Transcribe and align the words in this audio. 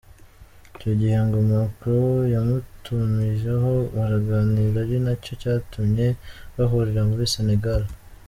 icyo 0.75 0.91
gihe 0.99 1.17
ngo 1.25 1.37
Macron 1.49 2.21
yamutumijeho 2.33 3.71
baraganira 3.95 4.77
ari 4.83 4.97
nacyo 5.05 5.33
cyatumye 5.41 6.07
bahurira 6.55 7.01
muri 7.09 7.25
Senegal. 7.35 7.83